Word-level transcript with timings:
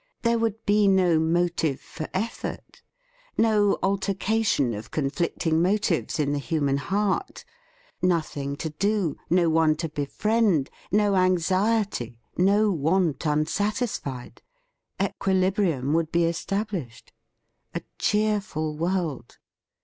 There 0.23 0.39
would 0.39 0.65
be 0.65 0.87
no 0.87 1.19
motive 1.19 1.79
for 1.79 2.07
effort, 2.11 2.81
no 3.37 3.73
alter 3.83 4.15
cation 4.15 4.73
of 4.73 4.89
conflicting 4.89 5.61
motives 5.61 6.19
in 6.19 6.31
the 6.33 6.39
hu 6.39 6.59
man 6.59 6.77
heart; 6.77 7.45
nothing 8.01 8.55
to 8.55 8.71
do, 8.71 9.15
no 9.29 9.47
one 9.47 9.75
to 9.75 9.89
be 9.89 10.05
friend, 10.05 10.67
no 10.91 11.15
anxiety, 11.15 12.19
no 12.35 12.71
want 12.71 13.27
unsatisfied. 13.27 14.41
Equilibrium 14.99 15.93
would 15.93 16.11
be 16.11 16.25
established. 16.25 17.13
A 17.75 17.83
cheerful 17.99 18.75
world! 18.75 19.37